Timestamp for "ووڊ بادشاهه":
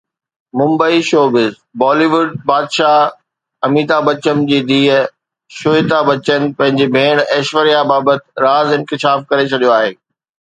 2.13-3.13